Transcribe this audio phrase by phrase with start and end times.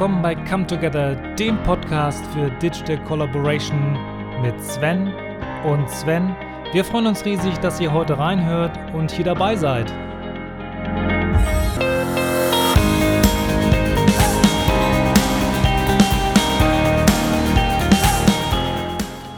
[0.00, 3.98] willkommen bei Come Together, dem Podcast für Digital Collaboration
[4.40, 5.12] mit Sven
[5.62, 6.34] und Sven.
[6.72, 9.92] Wir freuen uns riesig, dass ihr heute reinhört und hier dabei seid.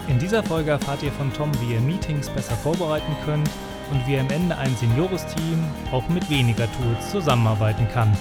[0.06, 3.50] In dieser Folge erfahrt ihr von Tom, wie ihr Meetings besser vorbereiten könnt
[3.90, 8.16] und wie am Ende ein Seniores-Team auch mit weniger Tools zusammenarbeiten kann.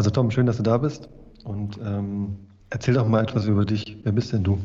[0.00, 1.10] Also Tom, schön, dass du da bist
[1.44, 3.98] und ähm, erzähl doch mal etwas über dich.
[4.02, 4.58] Wer bist denn du?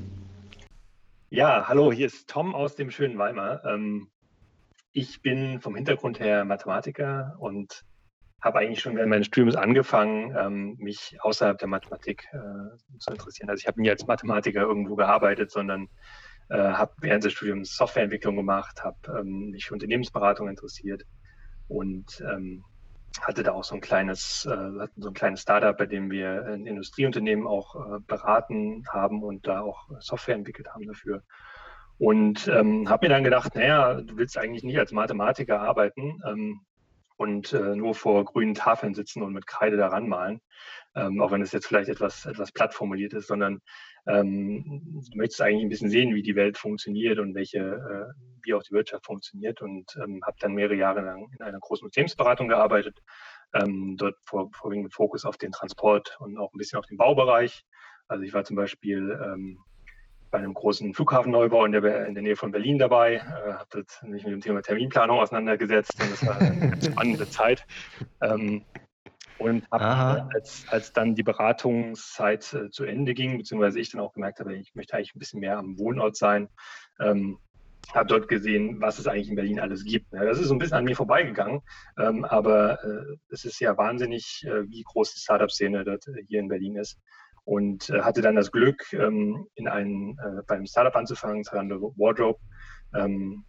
[1.30, 3.66] Ja, hallo, hier ist Tom aus dem schönen Weimar.
[3.66, 4.08] Ähm,
[4.94, 7.84] ich bin vom Hintergrund her Mathematiker und
[8.42, 13.50] habe eigentlich schon während meines Studiums angefangen, ähm, mich außerhalb der Mathematik äh, zu interessieren.
[13.50, 15.90] Also ich habe nie als Mathematiker irgendwo gearbeitet, sondern
[16.48, 21.04] äh, habe während des Studiums Softwareentwicklung gemacht, habe ähm, mich für Unternehmensberatung interessiert
[21.68, 22.64] und ähm,
[23.22, 26.66] hatte da auch so ein kleines, äh, so ein kleines Startup, bei dem wir ein
[26.66, 31.24] Industrieunternehmen auch äh, beraten haben und da auch Software entwickelt haben dafür.
[31.98, 36.62] Und ähm, habe mir dann gedacht, naja, du willst eigentlich nicht als Mathematiker arbeiten ähm,
[37.18, 40.42] und äh, nur vor grünen Tafeln sitzen und mit Kreide daran malen,
[40.96, 43.62] ähm, auch wenn es jetzt vielleicht etwas, etwas platt formuliert ist, sondern
[44.08, 48.14] ähm, du möchtest eigentlich ein bisschen sehen, wie die Welt funktioniert und welche, äh,
[48.44, 51.86] wie auch die Wirtschaft funktioniert und ähm, habe dann mehrere Jahre lang in einer großen
[51.86, 53.00] Unternehmensberatung gearbeitet,
[53.54, 56.98] ähm, dort vor, vorwiegend mit Fokus auf den Transport und auch ein bisschen auf den
[56.98, 57.64] Baubereich.
[58.08, 59.60] Also ich war zum Beispiel ähm,
[60.36, 64.26] bei einem großen Flughafenneubau in der, in der Nähe von Berlin dabei, äh, habe mich
[64.26, 67.66] mit dem Thema Terminplanung auseinandergesetzt und das war eine spannende Zeit.
[68.22, 68.66] Ähm,
[69.38, 74.12] und habe, als, als dann die Beratungszeit äh, zu Ende ging, beziehungsweise ich dann auch
[74.12, 76.50] gemerkt habe, ich möchte eigentlich ein bisschen mehr am Wohnort sein,
[77.00, 77.38] ähm,
[77.94, 80.12] habe dort gesehen, was es eigentlich in Berlin alles gibt.
[80.12, 81.62] Ja, das ist so ein bisschen an mir vorbeigegangen,
[81.98, 86.42] ähm, aber äh, es ist ja wahnsinnig, äh, wie groß die Startup-Szene dort äh, hier
[86.42, 87.00] in Berlin ist.
[87.46, 92.40] Und äh, hatte dann das Glück, ähm, in einen, äh, beim Startup anzufangen, Zalando Wardrobe,
[92.96, 93.46] ähm,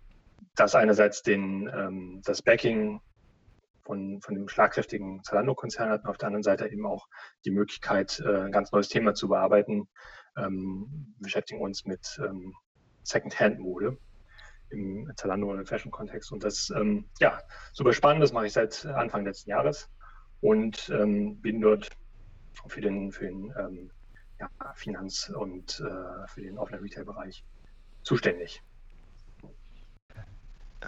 [0.54, 3.00] das einerseits den, ähm, das Backing
[3.84, 7.06] von, von dem schlagkräftigen Zalando-Konzern hatten, auf der anderen Seite eben auch
[7.44, 9.88] die Möglichkeit, äh, ein ganz neues Thema zu bearbeiten.
[10.36, 12.52] Ähm, wir beschäftigen uns mit ähm,
[13.04, 13.96] Second-Hand-Mode
[14.70, 16.32] im Zalando- und Fashion-Kontext.
[16.32, 17.40] Und das, ähm, ja,
[17.72, 19.88] super spannend, das mache ich seit Anfang letzten Jahres
[20.40, 21.88] und ähm, bin dort
[22.68, 23.90] für den, für den ähm,
[24.40, 27.44] ja, Finanz- und äh, für den Offline-Retail-Bereich
[28.02, 28.62] zuständig.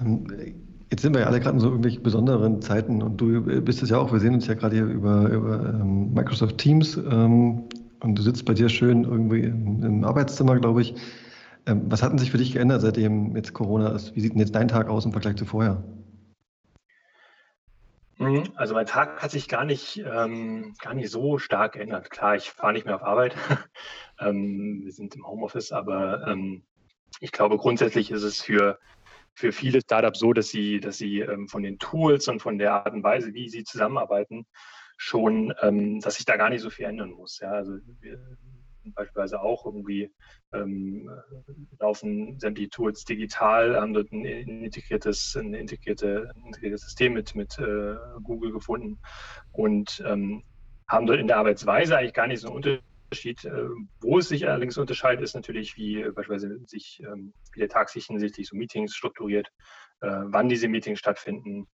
[0.00, 0.26] Ähm,
[0.90, 3.90] jetzt sind wir ja alle gerade in so irgendwelchen besonderen Zeiten und du bist es
[3.90, 4.12] ja auch.
[4.12, 7.64] Wir sehen uns ja gerade hier über, über ähm, Microsoft Teams ähm,
[8.00, 10.94] und du sitzt bei dir schön irgendwie im, im Arbeitszimmer, glaube ich.
[11.66, 14.14] Ähm, was hat denn sich für dich geändert, seitdem jetzt Corona ist?
[14.14, 15.82] Wie sieht denn jetzt dein Tag aus im Vergleich zu vorher?
[18.18, 22.10] Mhm, also mein Tag hat sich gar nicht, ähm, gar nicht so stark geändert.
[22.10, 23.36] Klar, ich fahre nicht mehr auf Arbeit.
[24.20, 26.64] ähm, wir sind im Homeoffice, aber ähm,
[27.20, 28.78] ich glaube, grundsätzlich ist es für
[29.38, 32.72] für viele Startups so, dass sie, dass sie ähm, von den Tools und von der
[32.72, 34.46] Art und Weise, wie sie zusammenarbeiten,
[34.96, 37.38] schon, ähm, dass sich da gar nicht so viel ändern muss.
[37.38, 38.18] Ja, also wir
[38.94, 40.10] beispielsweise auch irgendwie
[40.52, 41.10] ähm,
[41.78, 47.58] laufen sämtliche Tools digital, haben dort ein integriertes, ein integrierte, ein integriertes System mit, mit
[47.58, 48.98] äh, Google gefunden
[49.52, 50.42] und ähm,
[50.88, 53.44] haben dort in der Arbeitsweise eigentlich gar nicht so einen Unterschied Unterschied.
[53.44, 53.68] Äh,
[54.00, 57.88] wo es sich allerdings unterscheidet, ist natürlich, wie äh, beispielsweise sich, ähm, wie der Tag
[57.88, 59.48] sich hinsichtlich so Meetings strukturiert,
[60.00, 61.66] äh, wann diese Meetings stattfinden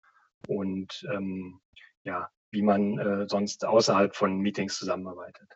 [0.47, 1.59] und ähm,
[2.03, 5.47] ja, wie man sonst außerhalb von Meetings zusammenarbeitet.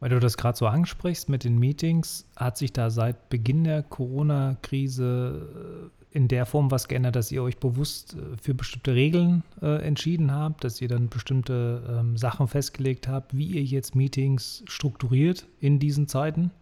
[0.00, 3.82] Weil du das gerade so ansprichst mit den Meetings, hat sich da seit Beginn der
[3.82, 9.82] Corona-Krise in der Form was geändert, dass ihr euch bewusst äh, für bestimmte Regeln äh,
[9.82, 15.46] entschieden habt, dass ihr dann bestimmte ähm, Sachen festgelegt habt, wie ihr jetzt Meetings strukturiert
[15.60, 16.52] in diesen Zeiten?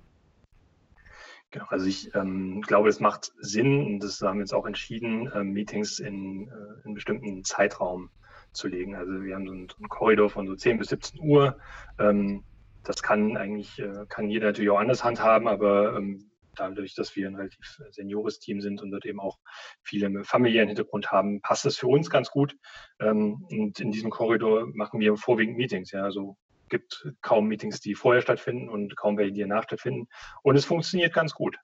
[1.52, 5.28] Genau, also ich ähm, glaube, es macht Sinn, und das haben wir jetzt auch entschieden,
[5.28, 6.50] äh, Meetings in, äh,
[6.84, 8.10] in bestimmten Zeitraum
[8.50, 8.96] zu legen.
[8.96, 11.56] Also wir haben so einen, so einen Korridor von so 10 bis 17 Uhr.
[12.00, 12.42] Ähm,
[12.84, 17.26] das kann eigentlich, äh, kann jeder natürlich auch anders handhaben, aber ähm, dadurch, dass wir
[17.26, 19.38] ein relativ seniores Team sind und dort eben auch
[19.82, 22.56] viele mit familiären Hintergrund haben, passt das für uns ganz gut.
[23.00, 25.90] Ähm, und in diesem Korridor machen wir vorwiegend Meetings.
[25.90, 26.36] Ja, also
[26.68, 30.08] gibt kaum Meetings, die vorher stattfinden und kaum welche, die danach stattfinden.
[30.42, 31.56] Und es funktioniert ganz gut.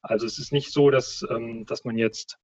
[0.00, 2.38] Also es ist nicht so, dass, ähm, dass man jetzt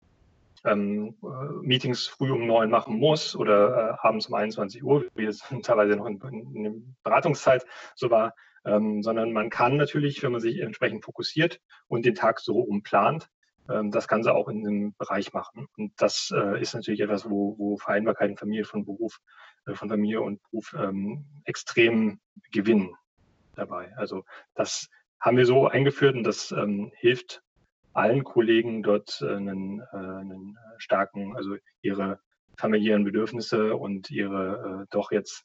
[0.64, 1.26] ähm, äh,
[1.62, 5.96] Meetings früh um neun machen muss oder äh, abends um 21 Uhr, wie es teilweise
[5.96, 6.72] noch in, in, in der
[7.02, 7.64] Beratungszeit
[7.94, 8.34] so war,
[8.64, 13.28] ähm, sondern man kann natürlich, wenn man sich entsprechend fokussiert und den Tag so umplant,
[13.68, 15.68] ähm, das Ganze auch in einem Bereich machen.
[15.76, 19.20] Und das äh, ist natürlich etwas, wo, wo Vereinbarkeit Familie von Beruf,
[19.66, 22.20] äh, von Familie und Beruf ähm, extrem
[22.52, 22.94] gewinnen
[23.54, 23.94] dabei.
[23.96, 24.24] Also
[24.54, 24.88] das
[25.20, 27.43] haben wir so eingeführt und das ähm, hilft
[27.94, 32.20] allen Kollegen dort äh, einen, äh, einen starken, also ihre
[32.58, 35.44] familiären Bedürfnisse und ihre äh, doch jetzt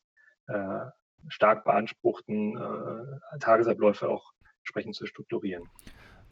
[1.27, 2.57] stark beanspruchten
[3.39, 4.31] Tagesabläufe auch
[4.61, 5.63] entsprechend zu strukturieren.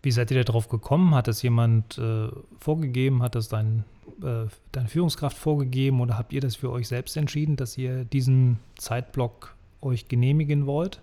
[0.02, 1.14] Wie seid ihr darauf gekommen?
[1.14, 2.30] Hat das jemand äh,
[2.60, 3.24] vorgegeben?
[3.24, 3.84] Hat das dein,
[4.24, 8.60] äh, deine Führungskraft vorgegeben oder habt ihr das für euch selbst entschieden, dass ihr diesen
[8.76, 11.02] Zeitblock euch genehmigen wollt?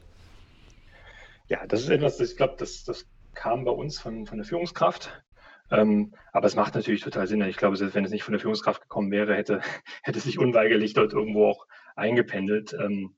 [1.49, 3.05] Ja, das ist etwas, ich glaube, das, das
[3.35, 5.23] kam bei uns von, von der Führungskraft.
[5.71, 7.43] Ähm, aber es macht natürlich total Sinn.
[7.43, 9.61] Ich glaube, selbst wenn es nicht von der Führungskraft gekommen wäre, hätte,
[10.03, 11.67] hätte sich unweigerlich dort irgendwo auch
[11.97, 12.75] eingependelt.
[12.75, 13.15] Ähm,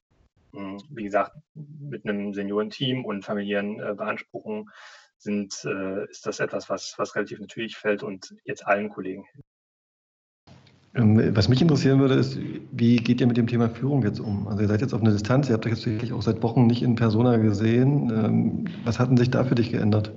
[0.53, 4.71] wie gesagt, mit einem Seniorenteam und familiären äh, Beanspruchungen
[5.19, 9.56] sind, äh, ist das etwas, was, was relativ natürlich fällt und jetzt allen Kollegen hilft.
[10.97, 12.39] Ähm, was mich interessieren würde, ist,
[12.73, 14.49] wie geht ihr mit dem Thema Führung jetzt um?
[14.49, 16.67] Also ihr seid jetzt auf einer Distanz, ihr habt euch jetzt wirklich auch seit Wochen
[16.67, 18.11] nicht in Persona gesehen.
[18.11, 20.13] Ähm, was hat denn sich da für dich geändert?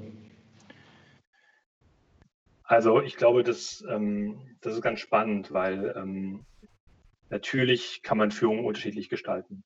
[2.64, 5.94] Also ich glaube, das, ähm, das ist ganz spannend, weil
[7.30, 9.64] natürlich kann man Führung unterschiedlich gestalten.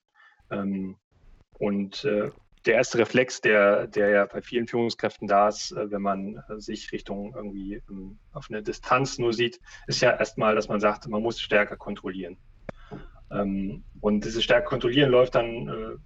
[1.58, 2.30] und äh,
[2.66, 6.58] der erste Reflex, der, der ja bei vielen Führungskräften da ist, äh, wenn man äh,
[6.58, 11.06] sich Richtung irgendwie ähm, auf eine Distanz nur sieht, ist ja erstmal, dass man sagt,
[11.08, 12.38] man muss stärker kontrollieren.
[13.30, 15.96] Ähm, und dieses stärker kontrollieren läuft dann, äh,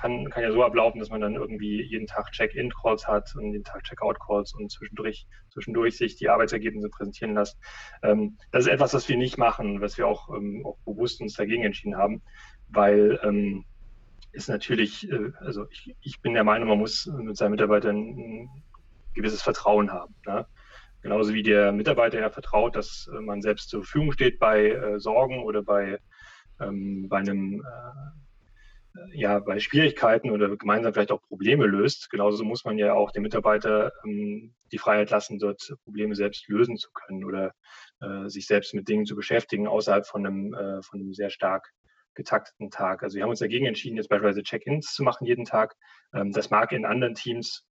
[0.00, 3.64] kann, kann ja so ablaufen, dass man dann irgendwie jeden Tag Check-in-Calls hat und jeden
[3.64, 7.58] Tag Check-out-Calls und zwischendurch, zwischendurch sich die Arbeitsergebnisse präsentieren lässt.
[8.02, 11.64] Ähm, das ist etwas, was wir nicht machen, was wir auch, auch bewusst uns dagegen
[11.64, 12.22] entschieden haben,
[12.68, 13.18] weil
[14.36, 18.62] ist natürlich, äh, also ich, ich bin der Meinung, man muss mit seinen Mitarbeitern ein
[19.14, 20.14] gewisses Vertrauen haben.
[20.26, 20.46] Ne?
[21.02, 25.00] Genauso wie der Mitarbeiter ja vertraut, dass äh, man selbst zur Verfügung steht bei äh,
[25.00, 25.98] Sorgen oder bei,
[26.60, 32.08] ähm, bei einem äh, ja, bei Schwierigkeiten oder gemeinsam vielleicht auch Probleme löst.
[32.10, 36.76] Genauso muss man ja auch dem Mitarbeiter ähm, die Freiheit lassen, dort Probleme selbst lösen
[36.76, 37.52] zu können oder
[38.00, 41.72] äh, sich selbst mit Dingen zu beschäftigen, außerhalb von einem, von einem sehr stark
[42.16, 43.02] getakteten Tag.
[43.02, 45.76] Also wir haben uns dagegen entschieden, jetzt beispielsweise Check-ins zu machen jeden Tag.
[46.12, 47.64] Ähm, das mag in anderen Teams,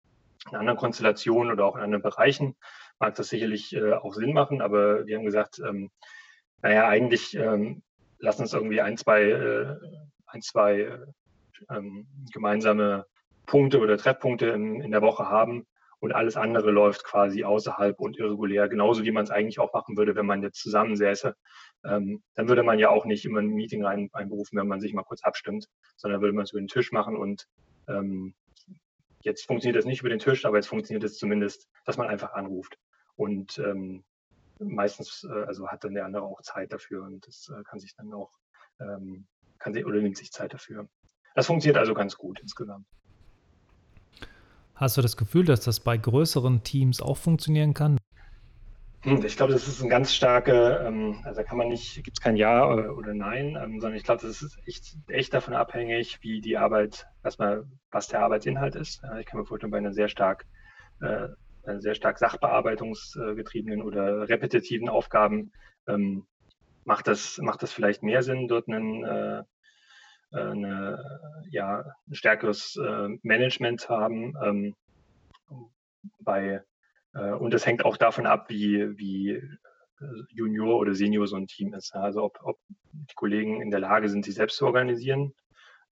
[0.50, 2.56] in anderen Konstellationen oder auch in anderen Bereichen,
[2.98, 5.90] mag das sicherlich äh, auch Sinn machen, aber wir haben gesagt, ähm,
[6.62, 7.82] naja, eigentlich ähm,
[8.18, 9.76] lass uns irgendwie ein, zwei, äh,
[10.26, 10.98] ein, zwei
[12.32, 13.06] gemeinsame
[13.46, 15.66] Punkte oder Treffpunkte in, in der Woche haben,
[16.04, 19.96] und alles andere läuft quasi außerhalb und irregulär, genauso wie man es eigentlich auch machen
[19.96, 21.34] würde, wenn man jetzt zusammensäße.
[21.86, 24.92] Ähm, dann würde man ja auch nicht immer ein Meeting rein, einberufen, wenn man sich
[24.92, 25.66] mal kurz abstimmt,
[25.96, 27.48] sondern würde man es über den Tisch machen und
[27.88, 28.34] ähm,
[29.20, 32.34] jetzt funktioniert das nicht über den Tisch, aber jetzt funktioniert es zumindest, dass man einfach
[32.34, 32.76] anruft.
[33.16, 34.04] Und ähm,
[34.58, 37.94] meistens äh, also hat dann der andere auch Zeit dafür und das äh, kann sich
[37.96, 38.30] dann auch,
[38.78, 39.26] ähm,
[39.58, 40.86] kann sich oder nimmt sich Zeit dafür.
[41.34, 42.86] Das funktioniert also ganz gut insgesamt.
[44.74, 47.98] Hast du das Gefühl, dass das bei größeren Teams auch funktionieren kann?
[49.02, 52.16] Hm, ich glaube, das ist ein ganz starke, ähm, also da kann man nicht, gibt
[52.16, 56.18] es kein Ja oder Nein, ähm, sondern ich glaube, das ist echt, echt davon abhängig,
[56.22, 59.02] wie die Arbeit, erstmal, was der Arbeitsinhalt ist.
[59.20, 60.46] Ich kann mir vorstellen, bei einer sehr stark,
[61.00, 61.28] äh,
[61.78, 65.52] sehr stark sachbearbeitungsgetriebenen oder repetitiven Aufgaben
[65.86, 66.26] ähm,
[66.84, 69.42] macht das, macht das vielleicht mehr Sinn, dort einen, äh, äh,
[70.38, 74.34] eine, ja, ein stärkeres äh, Management haben.
[74.42, 74.74] Ähm,
[76.20, 76.62] bei,
[77.14, 79.40] äh, und das hängt auch davon ab, wie, wie
[80.28, 81.94] Junior oder Senior so ein Team ist.
[81.94, 82.58] Also ob, ob
[82.92, 85.34] die Kollegen in der Lage sind, sich selbst zu organisieren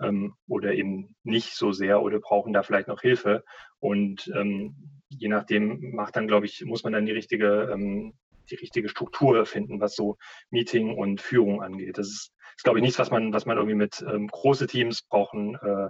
[0.01, 3.45] ähm, oder eben nicht so sehr oder brauchen da vielleicht noch Hilfe.
[3.79, 4.77] Und ähm,
[5.09, 8.15] je nachdem macht dann, glaube ich, muss man dann die richtige, ähm,
[8.51, 10.17] die richtige Struktur finden, was so
[10.51, 11.99] Meeting und Führung angeht.
[11.99, 15.03] Das ist ist, glaube ich, nichts, was man, was man irgendwie mit ähm, große Teams
[15.03, 15.89] brauchen äh,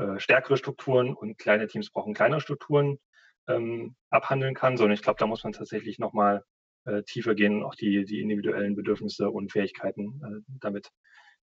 [0.00, 3.00] äh, stärkere Strukturen und kleine Teams brauchen kleinere Strukturen
[3.48, 6.44] ähm, abhandeln kann, sondern ich glaube, da muss man tatsächlich nochmal
[6.84, 10.90] äh, tiefer gehen und auch die, die individuellen Bedürfnisse und Fähigkeiten äh, damit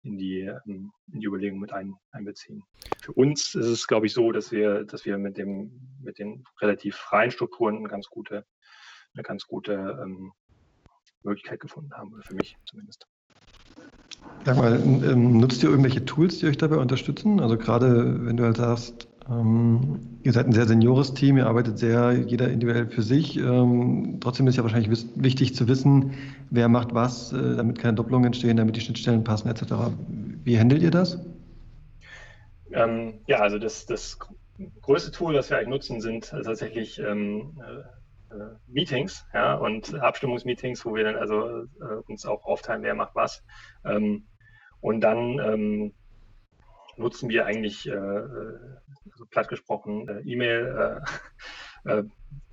[0.04, 2.64] in die, ähm, in die Überlegung mit ein, einbeziehen.
[3.02, 6.46] Für uns ist es, glaube ich, so, dass wir, dass wir mit dem, mit den
[6.62, 8.46] relativ freien Strukturen eine ganz gute,
[9.14, 10.32] eine ganz gute ähm,
[11.22, 13.08] Möglichkeit gefunden haben, oder für mich zumindest.
[14.46, 17.40] Sag mal, ähm, nutzt ihr irgendwelche Tools, die euch dabei unterstützen?
[17.40, 21.78] Also gerade wenn du halt sagst, Ähm, ihr seid ein sehr seniores Team, ihr arbeitet
[21.78, 23.38] sehr jeder individuell für sich.
[23.38, 26.14] Ähm, trotzdem ist ja wahrscheinlich wichtig zu wissen,
[26.50, 29.96] wer macht was, äh, damit keine Doppelungen entstehen, damit die Schnittstellen passen etc.
[30.44, 31.20] Wie handelt ihr das?
[32.72, 34.18] Ähm, ja, also das, das
[34.82, 37.84] größte Tool, das wir eigentlich nutzen, sind tatsächlich ähm, äh,
[38.68, 43.44] Meetings ja, und Abstimmungsmeetings, wo wir dann also äh, uns auch aufteilen, wer macht was.
[43.86, 44.28] Ähm,
[44.82, 45.94] und dann ähm,
[47.00, 51.02] nutzen wir eigentlich, äh, also platt gesprochen, äh, E-Mail,
[51.86, 52.04] äh, äh,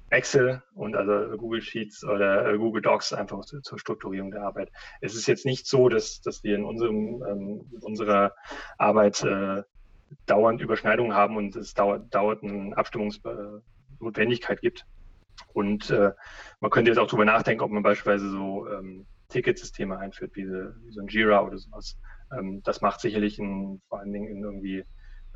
[0.08, 4.70] Excel und also Google Sheets oder Google Docs einfach zur, zur, Strukturierung der Arbeit.
[5.00, 8.32] Es ist jetzt nicht so, dass, dass wir in unserem, ähm, unserer
[8.78, 9.64] Arbeit äh,
[10.26, 14.86] dauernd Überschneidungen haben und es dauert, dauert eine Abstimmungsnotwendigkeit gibt.
[15.52, 16.12] Und äh,
[16.60, 20.92] man könnte jetzt auch darüber nachdenken, ob man beispielsweise so ähm, Ticketsysteme einführt, wie, wie
[20.92, 21.98] so ein Jira oder sowas,
[22.36, 24.84] ähm, das macht sicherlich in, vor allen Dingen in irgendwie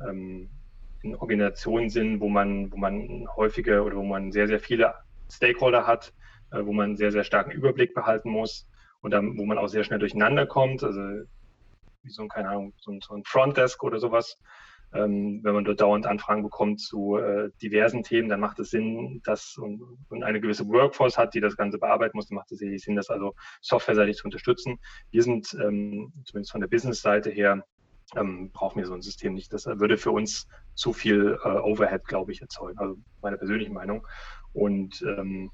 [0.07, 0.49] ähm,
[1.03, 4.93] in Organisationen Sinn, wo man, wo man häufige oder wo man sehr, sehr viele
[5.31, 6.13] Stakeholder hat,
[6.51, 8.67] äh, wo man sehr, sehr starken Überblick behalten muss
[9.01, 10.83] und dann, wo man auch sehr schnell durcheinander kommt.
[10.83, 10.99] Also
[12.03, 14.37] wie so ein, keine Ahnung, so ein, so ein Frontdesk oder sowas.
[14.93, 19.21] Ähm, wenn man dort dauernd Anfragen bekommt zu äh, diversen Themen, dann macht es Sinn,
[19.23, 22.59] dass und, und, eine gewisse Workforce hat, die das Ganze bearbeiten muss, dann macht es
[22.59, 24.79] Sinn, das also softwareseitig zu unterstützen.
[25.11, 27.63] Wir sind ähm, zumindest von der Business-Seite her
[28.15, 29.53] ähm, brauchen wir so ein System nicht.
[29.53, 32.77] Das würde für uns zu viel äh, Overhead, glaube ich, erzeugen.
[32.77, 34.05] Also meine persönliche Meinung.
[34.53, 35.51] Und ähm,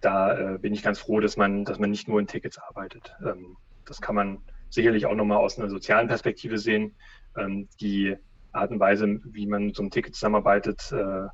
[0.00, 3.14] da äh, bin ich ganz froh, dass man, dass man nicht nur in Tickets arbeitet.
[3.24, 4.38] Ähm, das kann man
[4.70, 6.96] sicherlich auch nochmal aus einer sozialen Perspektive sehen.
[7.36, 8.16] Ähm, die
[8.52, 11.26] Art und Weise, wie man so einem Ticket zusammenarbeitet, äh,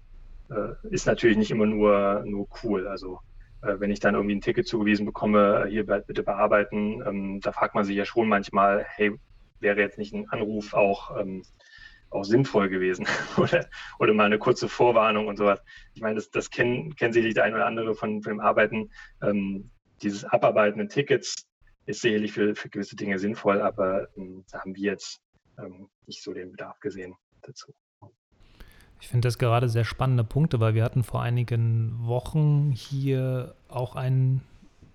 [0.52, 2.87] äh, ist natürlich nicht immer nur, nur cool.
[2.87, 3.20] Also
[3.62, 7.75] äh, wenn ich dann irgendwie ein Ticket zugewiesen bekomme, hier bitte bearbeiten, ähm, da fragt
[7.75, 9.18] man sich ja schon manchmal, hey,
[9.61, 11.42] wäre jetzt nicht ein Anruf auch, ähm,
[12.11, 13.06] auch sinnvoll gewesen
[13.37, 13.66] oder,
[13.99, 15.62] oder mal eine kurze Vorwarnung und sowas.
[15.94, 18.90] Ich meine, das, das kennen, kennen sicherlich der ein oder andere von, von dem Arbeiten.
[19.23, 19.70] Ähm,
[20.02, 21.46] dieses Abarbeiten in Tickets
[21.87, 24.08] ist sicherlich für, für gewisse Dinge sinnvoll, aber
[24.50, 25.23] da haben wir jetzt
[25.58, 27.72] ähm, nicht so den Bedarf gesehen dazu.
[29.00, 33.94] Ich finde das gerade sehr spannende Punkte, weil wir hatten vor einigen Wochen hier auch
[33.94, 34.40] einen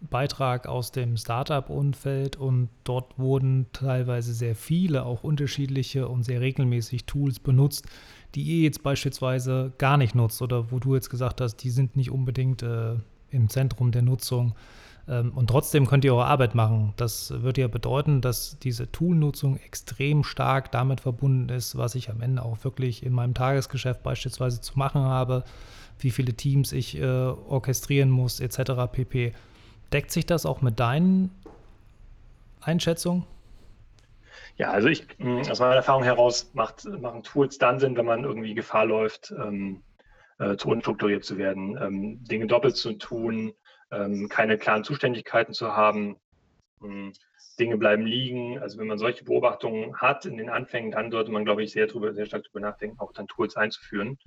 [0.10, 7.06] Beitrag aus dem Startup-Umfeld und dort wurden teilweise sehr viele, auch unterschiedliche und sehr regelmäßig
[7.06, 7.86] Tools benutzt,
[8.34, 11.96] die ihr jetzt beispielsweise gar nicht nutzt oder wo du jetzt gesagt hast, die sind
[11.96, 12.96] nicht unbedingt äh,
[13.30, 14.56] im Zentrum der Nutzung.
[15.08, 16.94] Ähm, und trotzdem könnt ihr eure Arbeit machen.
[16.98, 22.22] Das würde ja bedeuten, dass diese Toolnutzung extrem stark damit verbunden ist, was ich am
[22.22, 25.44] Ende auch wirklich in meinem Tagesgeschäft beispielsweise zu machen habe,
[26.00, 28.92] wie viele Teams ich äh, orchestrieren muss, etc.
[28.92, 29.34] pp.
[29.94, 31.32] Deckt sich das auch mit deinen
[32.62, 33.26] Einschätzungen?
[34.58, 38.24] Ja, also ich, hm, aus meiner Erfahrung heraus macht, machen Tools dann Sinn, wenn man
[38.24, 39.82] irgendwie Gefahr läuft, ähm,
[40.40, 43.54] äh, zu unstrukturiert zu werden, ähm, Dinge doppelt zu tun,
[44.30, 46.18] keine klaren Zuständigkeiten zu haben.
[46.84, 47.14] Ähm,
[47.60, 48.60] Dinge bleiben liegen.
[48.60, 51.88] Also wenn man solche Beobachtungen hat in den Anfängen, dann sollte man, glaube ich, sehr,
[51.88, 54.18] drüber, sehr stark darüber nachdenken, auch dann Tools einzuführen.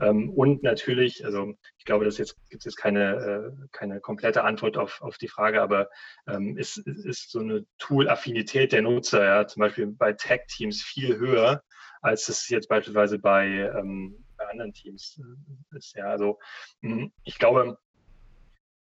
[0.00, 4.44] Ähm, und natürlich, also ich glaube, das jetzt gibt es jetzt keine, äh, keine komplette
[4.44, 5.88] Antwort auf, auf die Frage, aber
[6.26, 11.62] ähm, ist, ist so eine Tool-Affinität der Nutzer, ja, zum Beispiel bei Tech-Teams viel höher,
[12.02, 15.94] als es jetzt beispielsweise bei, ähm, bei anderen Teams äh, ist.
[15.96, 16.38] Ja, also
[16.82, 17.78] hm, ich glaube,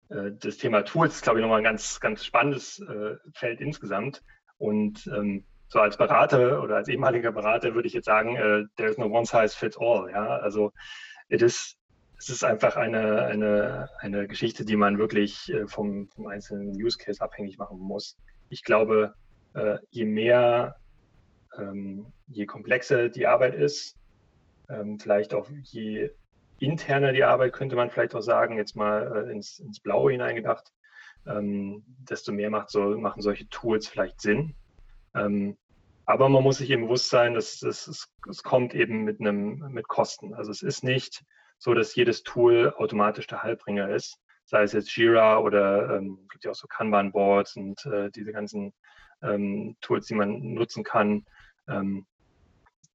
[0.08, 4.22] das Thema Tools ist, glaube ich, nochmal ein ganz, ganz spannendes äh, Feld insgesamt.
[4.56, 8.88] Und ähm, so als Berater oder als ehemaliger Berater würde ich jetzt sagen, äh, there
[8.88, 10.10] is no one size fits all.
[10.10, 10.72] Ja, also
[11.28, 11.76] it is,
[12.18, 16.96] es ist einfach eine, eine, eine Geschichte, die man wirklich äh, vom, vom einzelnen Use
[16.96, 18.16] Case abhängig machen muss.
[18.48, 19.14] Ich glaube,
[19.54, 20.76] äh, je mehr,
[21.58, 23.96] ähm, je komplexer die Arbeit ist,
[24.70, 26.10] ähm, vielleicht auch je
[26.58, 30.72] interner die Arbeit, könnte man vielleicht auch sagen, jetzt mal äh, ins, ins Blaue hineingedacht,
[31.26, 34.54] ähm, desto mehr macht so, machen solche Tools vielleicht Sinn.
[35.14, 35.56] Ähm,
[36.06, 39.88] aber man muss sich eben bewusst sein, dass es, es kommt eben mit einem mit
[39.88, 40.32] Kosten.
[40.32, 41.22] Also es ist nicht
[41.58, 44.18] so, dass jedes Tool automatisch der Halbbringer ist.
[44.46, 48.72] Sei es jetzt Jira oder ähm, gibt ja auch so Kanban-Boards und äh, diese ganzen
[49.22, 51.26] ähm, Tools, die man nutzen kann.
[51.68, 52.06] Ähm,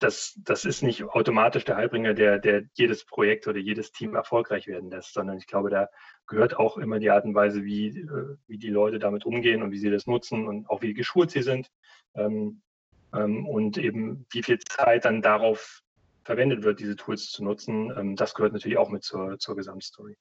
[0.03, 4.67] das, das ist nicht automatisch der Heilbringer, der, der jedes Projekt oder jedes Team erfolgreich
[4.67, 5.87] werden lässt, sondern ich glaube, da
[6.27, 9.71] gehört auch immer die Art und Weise, wie, äh, wie die Leute damit umgehen und
[9.71, 11.69] wie sie das nutzen und auch wie geschult sie sind
[12.15, 12.61] ähm,
[13.13, 15.81] ähm, und eben wie viel Zeit dann darauf
[16.25, 17.93] verwendet wird, diese Tools zu nutzen.
[17.97, 20.17] Ähm, das gehört natürlich auch mit zur, zur Gesamtstory.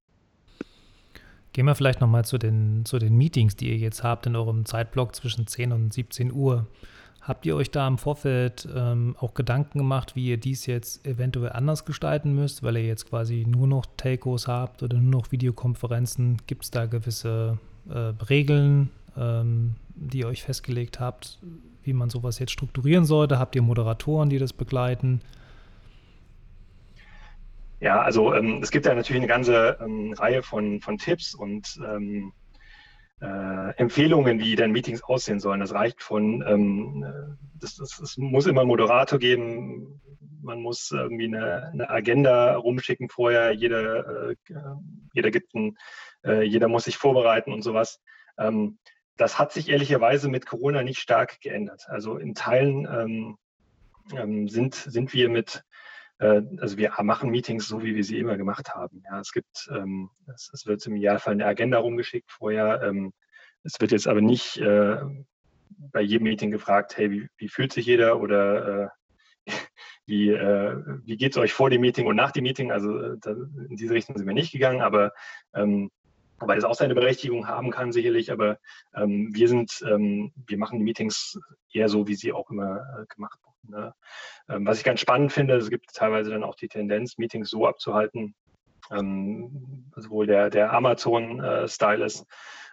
[1.52, 4.64] Gehen wir vielleicht nochmal zu den, zu den Meetings, die ihr jetzt habt in eurem
[4.64, 6.68] Zeitblock zwischen 10 und 17 Uhr.
[7.22, 11.52] Habt ihr euch da im Vorfeld ähm, auch Gedanken gemacht, wie ihr dies jetzt eventuell
[11.52, 16.38] anders gestalten müsst, weil ihr jetzt quasi nur noch Telcos habt oder nur noch Videokonferenzen?
[16.48, 17.96] Gibt es da gewisse äh,
[18.28, 21.38] Regeln, ähm, die ihr euch festgelegt habt,
[21.84, 23.38] wie man sowas jetzt strukturieren sollte?
[23.38, 25.20] Habt ihr Moderatoren, die das begleiten?
[27.78, 31.80] Ja, also ähm, es gibt ja natürlich eine ganze ähm, Reihe von, von Tipps und
[31.86, 32.32] ähm,
[33.22, 35.60] äh, Empfehlungen, wie dann Meetings aussehen sollen.
[35.60, 40.00] Das reicht von, ähm, das, das, es muss immer Moderator geben,
[40.42, 44.36] man muss irgendwie eine, eine Agenda rumschicken vorher, jeder, äh,
[45.14, 45.76] jeder gibt ein,
[46.24, 48.00] äh, jeder muss sich vorbereiten und sowas.
[48.38, 48.78] Ähm,
[49.16, 51.84] das hat sich ehrlicherweise mit Corona nicht stark geändert.
[51.88, 53.36] Also in Teilen ähm,
[54.16, 55.71] ähm sind, sind wir mit äh,
[56.26, 59.02] also wir machen Meetings so, wie wir sie immer gemacht haben.
[59.04, 62.82] Ja, es gibt, ähm, es, es, wird im Idealfall eine Agenda rumgeschickt vorher.
[62.82, 63.12] Ähm,
[63.64, 64.98] es wird jetzt aber nicht äh,
[65.68, 68.90] bei jedem Meeting gefragt, hey, wie, wie fühlt sich jeder oder
[69.46, 69.52] äh,
[70.06, 72.72] wie, äh, wie geht es euch vor dem Meeting und nach dem Meeting?
[72.72, 75.12] Also äh, da, in diese Richtung sind wir nicht gegangen, aber
[75.54, 75.90] ähm,
[76.38, 78.58] wobei das auch seine Berechtigung haben kann, sicherlich, aber
[78.94, 81.38] ähm, wir sind, ähm, wir machen die Meetings
[81.72, 83.51] eher so, wie sie auch immer äh, gemacht wurden.
[83.69, 83.95] Ne?
[84.49, 87.66] Ähm, was ich ganz spannend finde, es gibt teilweise dann auch die Tendenz, Meetings so
[87.66, 88.35] abzuhalten,
[88.90, 92.26] ähm, sowohl der, der Amazon-Style ist,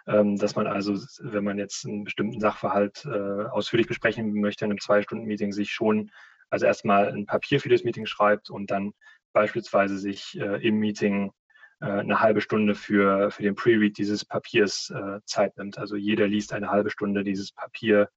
[0.06, 4.70] ähm, dass man also, wenn man jetzt einen bestimmten Sachverhalt äh, ausführlich besprechen möchte in
[4.70, 6.10] einem Zwei-Stunden-Meeting, sich schon
[6.50, 8.92] also erstmal ein Papier für das Meeting schreibt und dann
[9.32, 11.32] beispielsweise sich äh, im Meeting
[11.80, 15.78] äh, eine halbe Stunde für, für den Pre-Read dieses Papiers äh, Zeit nimmt.
[15.78, 18.08] Also jeder liest eine halbe Stunde dieses Papier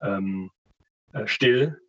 [0.00, 0.50] ähm,
[1.12, 1.80] äh, still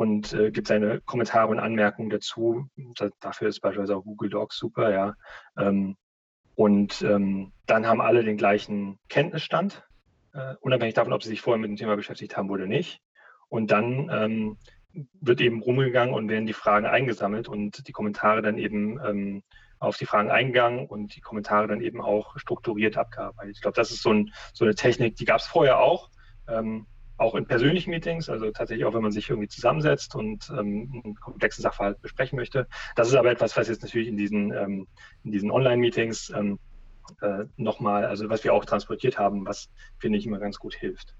[0.00, 2.66] und äh, gibt seine Kommentare und Anmerkungen dazu.
[2.96, 5.14] Da, dafür ist beispielsweise auch Google Docs super, ja.
[5.58, 5.94] Ähm,
[6.54, 9.86] und ähm, dann haben alle den gleichen Kenntnisstand,
[10.32, 13.02] äh, unabhängig davon, ob sie sich vorher mit dem Thema beschäftigt haben oder nicht.
[13.50, 14.56] Und dann ähm,
[15.20, 19.42] wird eben rumgegangen und werden die Fragen eingesammelt und die Kommentare dann eben ähm,
[19.80, 23.54] auf die Fragen eingegangen und die Kommentare dann eben auch strukturiert abgearbeitet.
[23.54, 26.08] Ich glaube, das ist so, ein, so eine Technik, die gab es vorher auch.
[26.48, 26.86] Ähm,
[27.20, 31.14] auch in persönlichen Meetings, also tatsächlich auch, wenn man sich irgendwie zusammensetzt und ähm, einen
[31.16, 32.66] komplexen Sachverhalt besprechen möchte.
[32.96, 34.86] Das ist aber etwas, was jetzt natürlich in diesen, ähm,
[35.22, 36.58] diesen Online-Meetings ähm,
[37.20, 41.14] äh, nochmal, also was wir auch transportiert haben, was finde ich immer ganz gut hilft.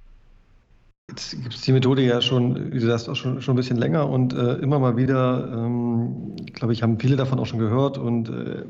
[1.10, 3.76] Jetzt gibt es die Methode ja schon, wie du sagst, auch schon, schon ein bisschen
[3.76, 7.98] länger und äh, immer mal wieder, ähm, glaube ich, haben viele davon auch schon gehört
[7.98, 8.64] und äh,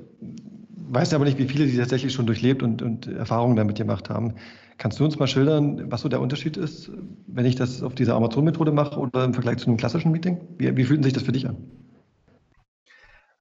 [0.89, 4.35] weiß aber nicht, wie viele die tatsächlich schon durchlebt und, und Erfahrungen damit gemacht haben.
[4.81, 6.91] Kannst du uns mal schildern, was so der Unterschied ist,
[7.27, 10.41] wenn ich das auf diese Amazon-Methode mache oder im Vergleich zu einem klassischen Meeting?
[10.57, 11.59] Wie, wie fühlt sich das für dich an?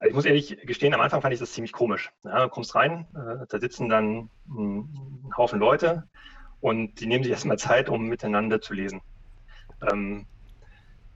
[0.00, 2.12] Also ich muss ehrlich gestehen, am Anfang fand ich das ziemlich komisch.
[2.24, 6.04] Ja, du kommst rein, äh, da sitzen dann ein Haufen Leute
[6.60, 9.00] und die nehmen sich erstmal Zeit, um miteinander zu lesen.
[9.90, 10.26] Ähm,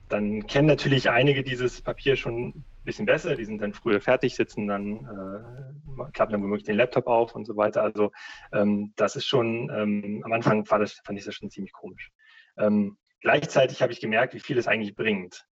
[0.09, 4.67] dann kennen natürlich einige dieses Papier schon bisschen besser, die sind dann früher fertig, sitzen
[4.67, 7.83] dann, äh, klappen dann womöglich den Laptop auf und so weiter.
[7.83, 8.11] Also
[8.53, 12.11] ähm, das ist schon, ähm, am Anfang war das, fand ich das schon ziemlich komisch.
[12.57, 15.45] Ähm, gleichzeitig habe ich gemerkt, wie viel es eigentlich bringt.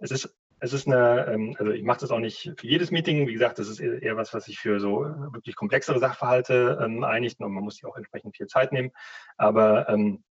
[0.00, 3.26] Es ist, es ist eine, ähm, also ich mache das auch nicht für jedes Meeting,
[3.26, 5.00] wie gesagt, das ist eher was, was sich für so
[5.32, 8.90] wirklich komplexere Sachverhalte ähm, einigt und man muss sich auch entsprechend viel Zeit nehmen.
[9.36, 10.22] Aber ähm,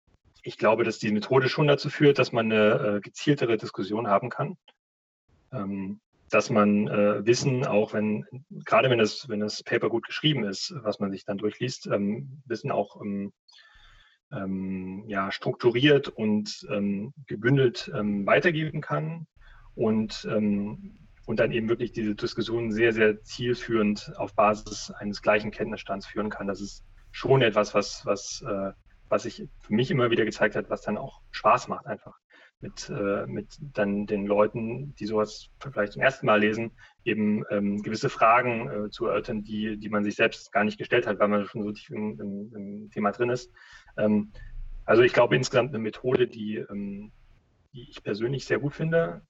[0.43, 4.29] ich glaube, dass die Methode schon dazu führt, dass man eine äh, gezieltere Diskussion haben
[4.29, 4.57] kann.
[5.51, 8.25] Ähm, dass man äh, Wissen, auch wenn,
[8.65, 12.41] gerade wenn das, wenn das Paper gut geschrieben ist, was man sich dann durchliest, ähm,
[12.45, 13.33] Wissen auch ähm,
[14.31, 19.27] ähm, ja, strukturiert und ähm, gebündelt ähm, weitergeben kann
[19.75, 25.51] und, ähm, und dann eben wirklich diese Diskussion sehr, sehr zielführend auf Basis eines gleichen
[25.51, 26.47] Kenntnisstands führen kann.
[26.47, 28.71] Das ist schon etwas, was, was, äh,
[29.09, 32.15] was sich für mich immer wieder gezeigt hat, was dann auch Spaß macht einfach
[32.61, 36.71] mit, äh, mit dann den Leuten, die sowas vielleicht zum ersten Mal lesen,
[37.05, 41.07] eben ähm, gewisse Fragen äh, zu erörtern, die, die man sich selbst gar nicht gestellt
[41.07, 43.51] hat, weil man schon so tief im, im, im Thema drin ist.
[43.97, 44.31] Ähm,
[44.85, 47.11] also ich glaube insgesamt eine Methode, die, ähm,
[47.73, 49.21] die ich persönlich sehr gut finde,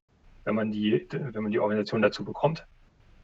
[0.46, 2.66] wenn man die, wenn man die Organisation dazu bekommt.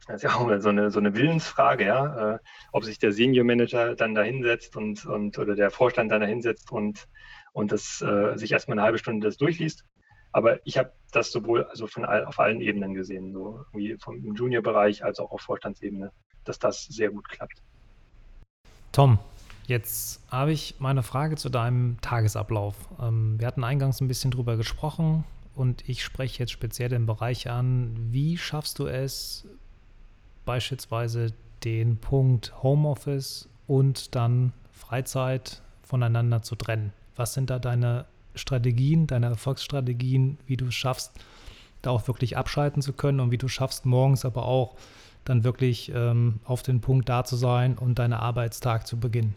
[0.06, 2.38] Das ist ja auch so eine, so eine Willensfrage, ja, äh,
[2.70, 6.28] ob sich der Senior Manager dann da hinsetzt und, und oder der Vorstand dann da
[6.28, 7.08] hinsetzt und,
[7.52, 9.84] und das äh, sich erstmal eine halbe Stunde das durchliest
[10.36, 14.34] aber ich habe das sowohl also von all, auf allen Ebenen gesehen, so wie vom
[14.34, 16.12] Junior-Bereich als auch auf Vorstandsebene,
[16.44, 17.62] dass das sehr gut klappt.
[18.92, 19.18] Tom,
[19.66, 22.74] jetzt habe ich meine Frage zu deinem Tagesablauf.
[23.00, 27.48] Ähm, wir hatten eingangs ein bisschen drüber gesprochen und ich spreche jetzt speziell den Bereich
[27.48, 27.96] an.
[28.10, 29.48] Wie schaffst du es,
[30.44, 31.32] beispielsweise
[31.64, 36.92] den Punkt Homeoffice und dann Freizeit voneinander zu trennen?
[37.16, 38.04] Was sind da deine
[38.36, 41.12] Strategien, deine Erfolgsstrategien, wie du es schaffst,
[41.82, 44.76] da auch wirklich abschalten zu können und wie du schaffst, morgens aber auch
[45.24, 49.34] dann wirklich ähm, auf den Punkt da zu sein und deinen Arbeitstag zu beginnen?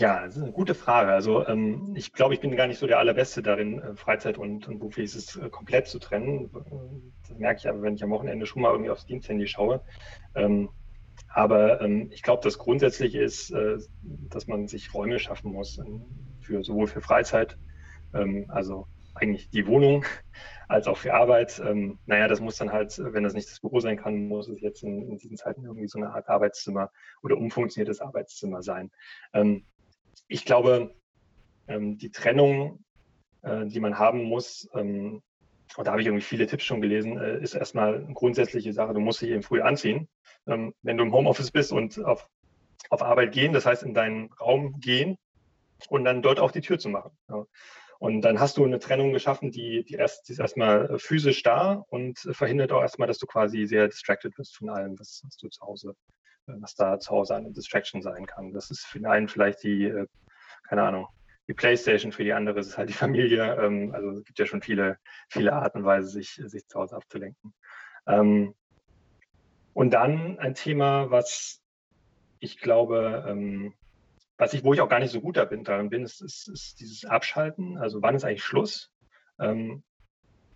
[0.00, 1.12] Ja, das ist eine gute Frage.
[1.12, 4.66] Also ähm, ich glaube, ich bin gar nicht so der Allerbeste darin, äh, Freizeit und,
[4.66, 6.48] und berufliches äh, komplett zu trennen.
[7.28, 9.82] Das merke ich aber, wenn ich am Wochenende schon mal irgendwie aufs Diensthandy schaue.
[10.34, 10.70] Ähm,
[11.32, 16.04] aber ähm, ich glaube, das grundsätzlich ist, äh, dass man sich Räume schaffen muss, ähm,
[16.40, 17.56] für, sowohl für Freizeit,
[18.12, 20.04] ähm, also eigentlich die Wohnung,
[20.68, 21.60] als auch für Arbeit.
[21.64, 24.60] Ähm, naja, das muss dann halt, wenn das nicht das Büro sein kann, muss es
[24.60, 26.90] jetzt in, in diesen Zeiten irgendwie so eine Art Arbeitszimmer
[27.22, 28.90] oder umfunktioniertes Arbeitszimmer sein.
[29.32, 29.66] Ähm,
[30.26, 30.94] ich glaube,
[31.68, 32.84] ähm, die Trennung,
[33.42, 35.22] äh, die man haben muss, ähm,
[35.76, 38.94] und da habe ich irgendwie viele Tipps schon gelesen, äh, ist erstmal eine grundsätzliche Sache.
[38.94, 40.08] Du musst dich eben früh anziehen.
[40.46, 42.28] Ähm, wenn du im Homeoffice bist und auf,
[42.90, 45.16] auf Arbeit gehen, das heißt in deinen Raum gehen
[45.88, 47.12] und dann dort auch die Tür zu machen.
[47.28, 47.44] Ja.
[47.98, 51.84] Und dann hast du eine Trennung geschaffen, die, die, erst, die ist erstmal physisch da
[51.88, 55.48] und verhindert auch erstmal, dass du quasi sehr distracted wirst von allem, was, was du
[55.48, 55.94] zu Hause
[56.46, 58.52] was da zu Hause eine Distraction sein kann.
[58.52, 60.06] Das ist für einen vielleicht die, äh,
[60.68, 61.08] keine Ahnung,
[61.50, 63.56] die Playstation, für die andere ist es halt die Familie.
[63.60, 66.94] Ähm, also es gibt ja schon viele, viele Arten und Weise, sich, sich zu Hause
[66.94, 67.52] abzulenken.
[68.06, 68.54] Ähm,
[69.74, 71.60] und dann ein Thema, was
[72.38, 73.74] ich glaube, ähm,
[74.38, 77.04] was ich, wo ich auch gar nicht so gut darin bin, ist, ist, ist dieses
[77.04, 77.78] Abschalten.
[77.78, 78.90] Also wann ist eigentlich Schluss?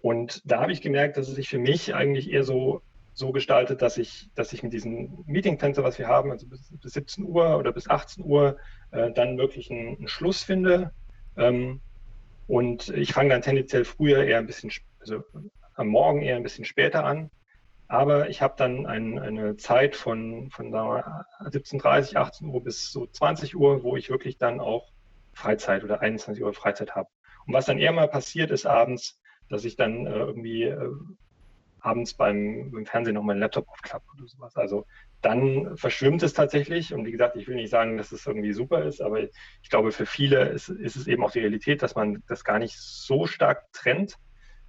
[0.02, 2.82] und da habe ich gemerkt, dass es sich für mich eigentlich eher so
[3.14, 6.92] so gestaltet, dass ich, dass ich mit diesem Meeting-Fenster, was wir haben, also bis, bis
[6.92, 8.58] 17 Uhr oder bis 18 Uhr,
[8.90, 10.92] äh, dann wirklich einen, einen Schluss finde.
[11.36, 11.80] Ähm,
[12.46, 15.22] und ich fange dann tendenziell früher eher ein bisschen, also
[15.74, 17.30] am Morgen eher ein bisschen später an.
[17.86, 23.56] Aber ich habe dann ein, eine Zeit von, von 17.30, 18 Uhr bis so 20
[23.56, 24.90] Uhr, wo ich wirklich dann auch
[25.34, 27.08] Freizeit oder 21 Uhr Freizeit habe.
[27.46, 30.90] Und was dann eher mal passiert ist abends, dass ich dann äh, irgendwie äh,
[31.84, 34.56] abends beim, beim Fernsehen noch meinen Laptop aufklappe oder sowas.
[34.56, 34.86] Also
[35.20, 36.94] dann verschwimmt es tatsächlich.
[36.94, 39.92] Und wie gesagt, ich will nicht sagen, dass es irgendwie super ist, aber ich glaube,
[39.92, 43.26] für viele ist, ist es eben auch die Realität, dass man das gar nicht so
[43.26, 44.16] stark trennt,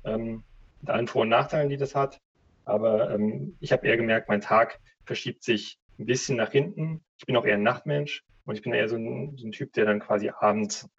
[0.04, 0.44] ähm,
[0.82, 2.20] mit allen Vor- und Nachteilen, die das hat.
[2.66, 7.04] Aber ähm, ich habe eher gemerkt, mein Tag verschiebt sich ein bisschen nach hinten.
[7.18, 9.72] Ich bin auch eher ein Nachtmensch und ich bin eher so ein, so ein Typ,
[9.74, 10.90] der dann quasi abends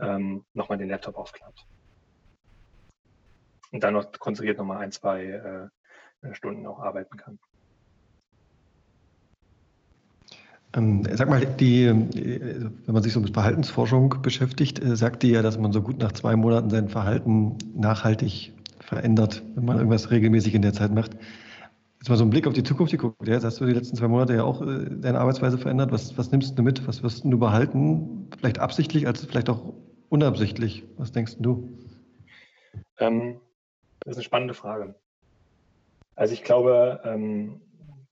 [0.00, 1.66] ähm, nochmal den Laptop aufklappt
[3.74, 5.70] und dann noch konzentriert nochmal ein, zwei
[6.22, 7.38] äh, Stunden auch arbeiten kann.
[10.76, 15.30] Ähm, sag mal, die, äh, wenn man sich so mit Verhaltensforschung beschäftigt, äh, sagt die
[15.30, 20.10] ja, dass man so gut nach zwei Monaten sein Verhalten nachhaltig verändert, wenn man irgendwas
[20.10, 21.16] regelmäßig in der Zeit macht.
[21.98, 23.26] Jetzt mal so einen Blick auf die Zukunft geguckt.
[23.26, 25.90] Jetzt hast du die letzten zwei Monate ja auch äh, deine Arbeitsweise verändert.
[25.90, 26.86] Was, was nimmst du mit?
[26.86, 28.28] Was wirst du behalten?
[28.38, 29.74] Vielleicht absichtlich, als vielleicht auch
[30.10, 30.84] unabsichtlich.
[30.96, 31.76] Was denkst du?
[32.98, 33.40] Ähm,
[34.04, 34.94] das ist eine spannende Frage.
[36.14, 37.60] Also ich glaube, ähm,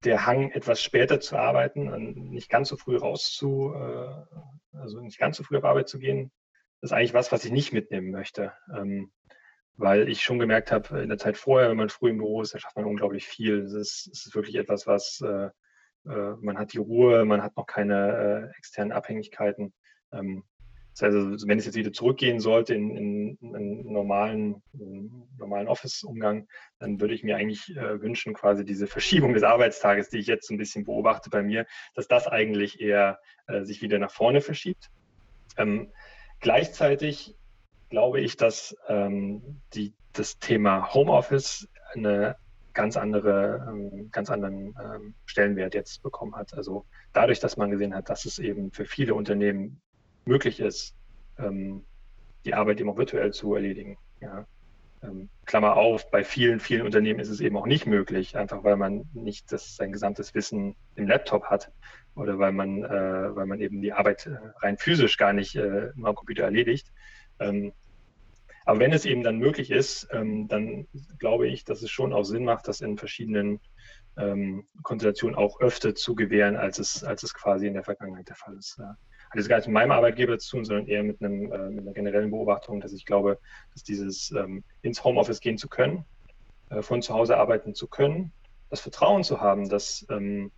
[0.05, 5.19] der Hang, etwas später zu arbeiten, nicht ganz so früh raus zu, äh, also nicht
[5.19, 6.33] ganz so früh auf Arbeit zu gehen,
[6.81, 8.53] ist eigentlich was, was ich nicht mitnehmen möchte.
[8.77, 9.13] Ähm,
[9.77, 12.55] weil ich schon gemerkt habe, in der Zeit vorher, wenn man früh im Büro ist,
[12.55, 13.61] da schafft man unglaublich viel.
[13.63, 15.49] Es ist, ist wirklich etwas, was äh,
[16.07, 19.73] äh, man hat die Ruhe, man hat noch keine äh, externen Abhängigkeiten.
[20.13, 20.45] Ähm,
[20.93, 24.63] das heißt, also, wenn es jetzt wieder zurückgehen sollte in, in, in einen normalen,
[25.39, 26.47] normalen Office-Umgang,
[26.79, 30.51] dann würde ich mir eigentlich äh, wünschen, quasi diese Verschiebung des Arbeitstages, die ich jetzt
[30.51, 34.91] ein bisschen beobachte bei mir, dass das eigentlich eher äh, sich wieder nach vorne verschiebt.
[35.57, 35.91] Ähm,
[36.41, 37.37] gleichzeitig
[37.89, 42.37] glaube ich, dass ähm, die, das Thema Homeoffice eine
[42.75, 46.55] ganz andere, ähm, ganz anderen ähm, Stellenwert jetzt bekommen hat.
[46.55, 49.81] Also dadurch, dass man gesehen hat, dass es eben für viele Unternehmen
[50.25, 50.95] möglich ist,
[51.39, 51.85] ähm,
[52.45, 53.99] die Arbeit eben auch virtuell zu erledigen.
[54.21, 54.47] Ja.
[55.03, 58.77] Ähm, Klammer auf, bei vielen, vielen Unternehmen ist es eben auch nicht möglich, einfach weil
[58.77, 61.73] man nicht das, sein gesamtes Wissen im Laptop hat
[62.15, 65.91] oder weil man, äh, weil man eben die Arbeit äh, rein physisch gar nicht äh,
[66.03, 66.93] am Computer erledigt.
[67.41, 67.73] Ähm,
[68.65, 70.87] aber wenn es eben dann möglich ist, ähm, dann
[71.19, 73.59] glaube ich, dass es schon auch Sinn macht, das in verschiedenen
[74.17, 78.37] ähm, Konstellationen auch öfter zu gewähren, als es, als es quasi in der Vergangenheit der
[78.37, 78.79] Fall ist.
[78.79, 78.97] Ja
[79.33, 81.81] hat jetzt gar nichts mit meinem Arbeitgeber zu tun, sondern eher mit, einem, äh, mit
[81.81, 83.39] einer generellen Beobachtung, dass ich glaube,
[83.73, 86.05] dass dieses ähm, ins Homeoffice gehen zu können,
[86.69, 88.33] äh, von zu Hause arbeiten zu können,
[88.69, 90.53] das Vertrauen zu haben, dass, ähm,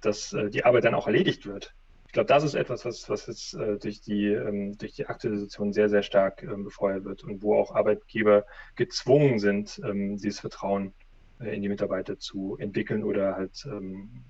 [0.00, 1.74] dass äh, die Arbeit dann auch erledigt wird.
[2.06, 5.36] Ich glaube, das ist etwas, was, was jetzt äh, durch, die, ähm, durch die aktuelle
[5.36, 8.46] Situation sehr, sehr stark ähm, befeuert wird und wo auch Arbeitgeber
[8.76, 10.94] gezwungen sind, ähm, dieses Vertrauen
[11.40, 14.22] äh, in die Mitarbeiter zu entwickeln oder halt, ähm,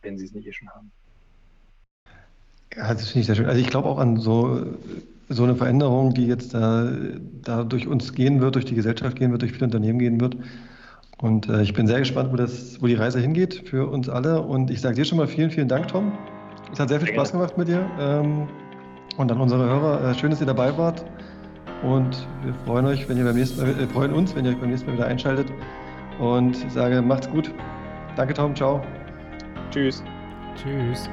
[0.00, 0.92] wenn sie es nicht eh schon haben.
[2.76, 3.46] Ja, das finde ich sehr schön.
[3.46, 4.64] Also ich glaube auch an so,
[5.28, 6.90] so eine Veränderung, die jetzt da,
[7.42, 10.36] da durch uns gehen wird, durch die Gesellschaft gehen wird, durch viele Unternehmen gehen wird.
[11.18, 14.42] Und äh, ich bin sehr gespannt, wo, das, wo die Reise hingeht für uns alle.
[14.42, 16.12] Und ich sage dir schon mal vielen, vielen Dank, Tom.
[16.72, 17.88] Es hat sehr viel Spaß gemacht mit dir.
[18.00, 18.48] Ähm,
[19.18, 21.04] und an unsere Hörer, äh, schön, dass ihr dabei wart.
[21.82, 24.58] Und wir freuen euch, wenn ihr beim nächsten Mal, äh, freuen uns, wenn ihr euch
[24.60, 25.52] beim nächsten Mal wieder einschaltet.
[26.18, 27.52] Und sage, macht's gut.
[28.16, 28.54] Danke, Tom.
[28.56, 28.80] Ciao.
[29.70, 30.02] Tschüss.
[30.56, 31.08] Tschüss.